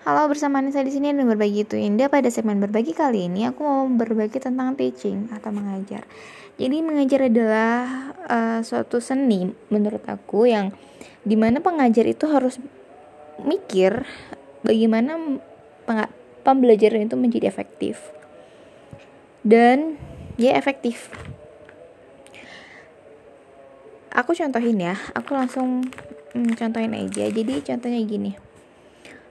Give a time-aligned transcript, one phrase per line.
[0.00, 3.60] Halo bersama Nisa di sini dan berbagi itu indah pada segmen berbagi kali ini aku
[3.60, 6.08] mau berbagi tentang teaching atau mengajar.
[6.56, 7.76] Jadi mengajar adalah
[8.24, 10.72] uh, suatu seni menurut aku yang
[11.20, 12.56] di mana pengajar itu harus
[13.44, 14.08] mikir
[14.64, 15.20] bagaimana
[16.48, 18.00] pembelajaran itu menjadi efektif
[19.44, 20.00] dan
[20.40, 21.12] ya efektif.
[24.16, 25.84] Aku contohin ya, aku langsung
[26.32, 27.28] hmm, contohin aja.
[27.28, 28.48] Jadi contohnya gini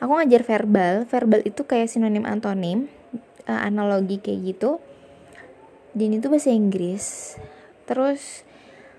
[0.00, 1.04] aku ngajar verbal.
[1.08, 2.88] Verbal itu kayak sinonim antonim
[3.48, 4.70] uh, analogi kayak gitu.
[5.96, 7.36] Dan itu bahasa Inggris.
[7.88, 8.44] Terus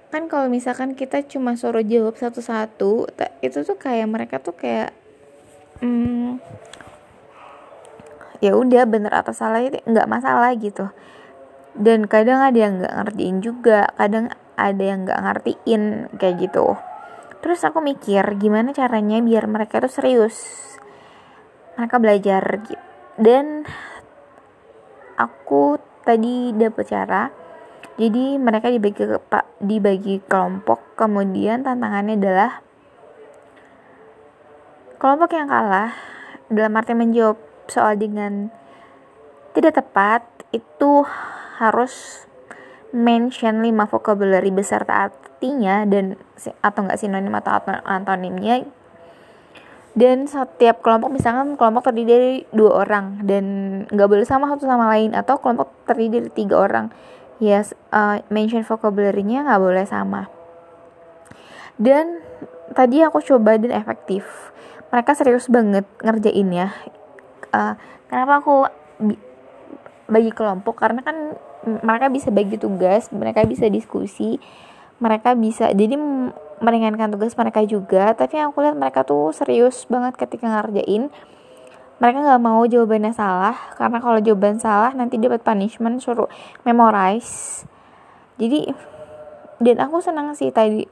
[0.07, 3.11] kan kalau misalkan kita cuma suruh jawab satu-satu
[3.43, 4.95] itu tuh kayak mereka tuh kayak
[5.83, 6.39] hmm,
[8.39, 10.89] ya udah bener atau salah itu nggak masalah gitu.
[11.77, 15.81] Dan kadang ada yang nggak ngertiin juga kadang ada yang nggak ngertiin
[16.17, 16.73] kayak gitu.
[17.45, 20.65] Terus aku mikir gimana caranya biar mereka tuh serius
[21.77, 22.43] mereka belajar
[23.21, 23.63] dan
[25.17, 27.23] aku tadi dapat cara
[27.97, 32.61] jadi mereka dibagi pak dibagi kelompok kemudian tantangannya adalah
[34.97, 35.93] kelompok yang kalah
[36.49, 37.37] dalam arti menjawab
[37.69, 38.49] soal dengan
[39.53, 41.05] tidak tepat itu
[41.57, 42.25] harus
[42.93, 46.15] mention 5 vocabulary beserta artinya dan
[46.63, 48.63] atau enggak sinonim atau antonimnya
[49.97, 53.45] dan setiap kelompok misalkan kelompok terdiri dari dua orang dan
[53.89, 56.93] nggak boleh sama satu sama lain atau kelompok terdiri dari tiga orang.
[57.41, 60.29] Ya yes, uh, mention vocabulary-nya nggak boleh sama.
[61.81, 62.21] Dan
[62.77, 64.53] tadi aku coba dan efektif.
[64.93, 66.69] Mereka serius banget ngerjain ya.
[67.49, 67.73] Uh,
[68.09, 68.55] kenapa aku
[70.09, 70.77] bagi kelompok?
[70.77, 71.37] Karena kan
[71.67, 74.39] mereka bisa bagi tugas mereka bisa diskusi
[74.97, 75.99] mereka bisa jadi
[76.59, 81.09] meringankan tugas mereka juga tapi aku lihat mereka tuh serius banget ketika ngerjain.
[81.97, 86.29] Mereka nggak mau jawabannya salah karena kalau jawaban salah nanti dapat punishment suruh
[86.61, 87.65] memorize.
[88.37, 88.69] Jadi
[89.57, 90.85] dan aku senang sih tadi.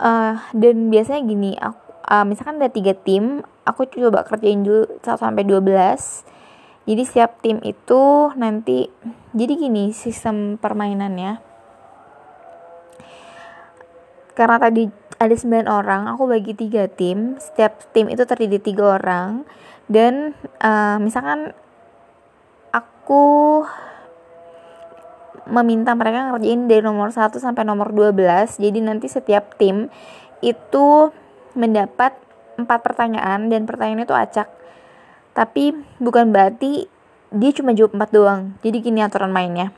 [0.00, 5.06] Uh, dan biasanya gini aku uh, misalkan ada tiga tim aku coba kerjain dulu 1
[5.06, 8.90] sampai 12 jadi setiap tim itu nanti
[9.30, 11.49] jadi gini sistem permainannya
[14.34, 14.88] karena tadi
[15.20, 17.36] ada 9 orang aku bagi tiga tim.
[17.36, 19.44] Setiap tim itu terdiri tiga orang.
[19.90, 20.32] Dan
[20.64, 21.52] uh, misalkan
[22.72, 23.66] aku
[25.50, 29.90] meminta mereka ngerjain dari nomor 1 sampai nomor 12 jadi nanti setiap tim
[30.40, 31.10] itu
[31.58, 32.14] mendapat
[32.54, 34.48] empat pertanyaan dan pertanyaan itu acak.
[35.34, 36.86] Tapi bukan berarti
[37.34, 38.40] dia cuma jawab empat doang.
[38.62, 39.74] Jadi gini aturan mainnya.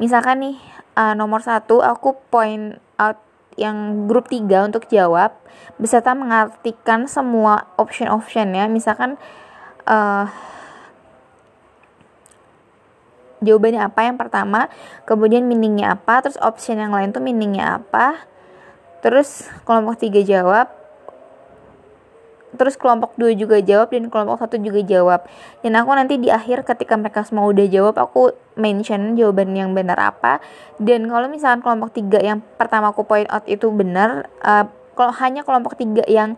[0.00, 0.56] Misalkan nih
[0.96, 3.18] uh, nomor satu aku point out
[3.60, 5.36] yang grup 3 untuk jawab.
[5.76, 9.20] Beserta mengartikan semua option-option ya misalkan
[9.84, 10.26] uh,
[13.42, 14.70] jawabannya apa yang pertama
[15.02, 18.24] kemudian meaningnya apa terus option yang lain tuh meaningnya apa.
[19.02, 20.81] Terus kelompok tiga jawab
[22.56, 25.20] terus kelompok dua juga jawab dan kelompok satu juga jawab.
[25.64, 29.96] Dan aku nanti di akhir ketika mereka semua udah jawab aku mention jawaban yang benar
[29.96, 30.44] apa.
[30.76, 35.40] Dan kalau misalkan kelompok tiga yang pertama aku point out itu benar uh, kalau hanya
[35.42, 36.36] kelompok tiga yang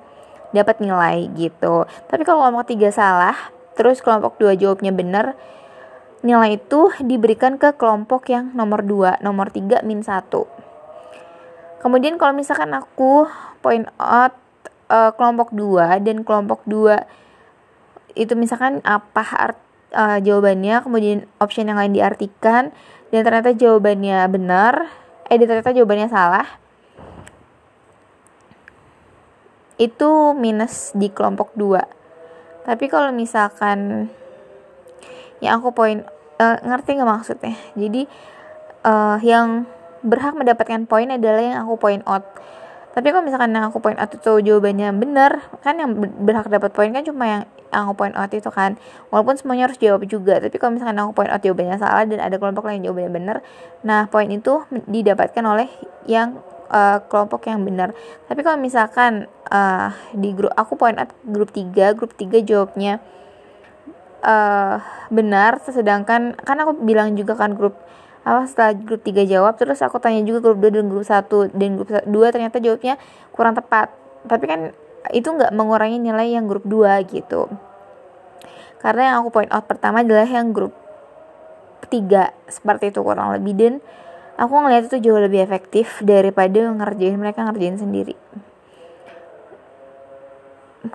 [0.54, 1.86] dapat nilai gitu.
[2.06, 3.34] Tapi kalau kelompok tiga salah
[3.75, 5.34] terus kelompok dua jawabnya benar
[6.22, 10.46] nilai itu diberikan ke kelompok yang nomor dua nomor tiga min satu.
[11.82, 13.28] Kemudian kalau misalkan aku
[13.60, 14.32] point out
[14.89, 17.00] uh, kelompok 2 dan kelompok 2
[18.15, 19.59] itu misalkan apa art,
[19.95, 22.71] uh, jawabannya kemudian option yang lain diartikan
[23.11, 24.91] dan ternyata jawabannya benar
[25.28, 26.47] eh ternyata jawabannya salah
[29.75, 34.09] itu minus di kelompok 2 tapi kalau misalkan
[35.44, 36.00] yang aku poin
[36.41, 37.55] uh, ngerti nggak maksudnya?
[37.77, 38.09] Jadi
[38.89, 39.69] uh, yang
[40.00, 42.25] berhak mendapatkan poin adalah yang aku point out
[42.94, 46.94] tapi kalau misalkan yang aku point out itu jawabannya benar kan yang berhak dapat poin
[46.94, 47.43] kan cuma yang
[47.75, 48.79] aku point out itu kan.
[49.11, 52.38] Walaupun semuanya harus jawab juga tapi kalau misalkan aku point out jawabannya salah dan ada
[52.38, 53.37] kelompok lain jawabannya benar
[53.82, 55.67] nah poin itu didapatkan oleh
[56.06, 56.38] yang
[56.70, 57.93] uh, kelompok yang benar
[58.31, 63.02] tapi kalau misalkan uh, di grup aku point out grup 3 grup 3 jawabnya
[64.25, 64.81] uh,
[65.12, 67.76] benar sedangkan kan aku bilang juga kan grup
[68.25, 71.71] apa setelah grup 3 jawab terus aku tanya juga grup 2 dan grup 1 dan
[71.76, 72.97] grup 2 ternyata jawabnya
[73.37, 73.93] kurang tepat.
[74.25, 74.61] Tapi kan
[75.12, 77.53] itu nggak mengurangi nilai yang grup 2 gitu.
[78.81, 80.73] Karena yang aku point out pertama adalah yang grup
[81.93, 83.53] 3 seperti itu kurang lebih.
[83.53, 83.73] Dan
[84.41, 88.17] aku ngeliat itu jauh lebih efektif daripada ngerjain mereka ngerjain sendiri.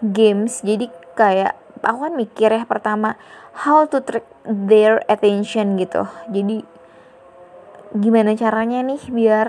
[0.01, 3.17] Games jadi kayak aku kan mikir ya pertama
[3.65, 6.05] how to trick their attention gitu.
[6.29, 6.78] Jadi
[7.97, 9.47] gimana caranya nih biar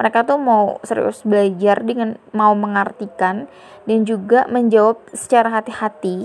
[0.00, 3.52] mereka tuh mau serius belajar dengan mau mengartikan
[3.84, 6.24] dan juga menjawab secara hati-hati.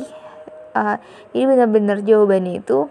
[0.71, 0.95] Uh,
[1.35, 2.87] jadi benar-benar jawabannya itu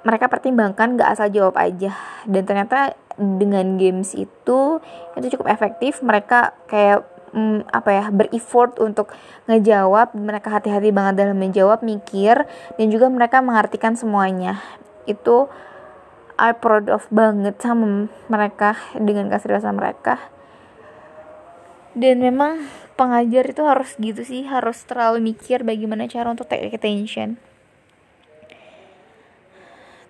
[0.00, 1.92] mereka pertimbangkan gak asal jawab aja.
[2.24, 4.80] Dan ternyata dengan games itu
[5.12, 6.00] itu cukup efektif.
[6.00, 7.04] Mereka kayak
[7.36, 9.12] mm, apa ya berefort untuk
[9.44, 10.16] ngejawab.
[10.16, 12.48] Mereka hati-hati banget dalam menjawab mikir
[12.80, 14.56] dan juga mereka mengartikan semuanya.
[15.04, 15.52] Itu
[16.36, 20.20] I proud of banget sama mereka dengan keseriusan mereka.
[21.96, 22.68] Dan memang
[23.00, 27.40] pengajar itu harus gitu sih harus terlalu mikir bagaimana cara untuk take attention.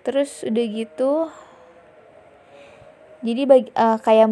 [0.03, 1.31] Terus udah gitu
[3.27, 4.29] jadi bagi, uh, kayak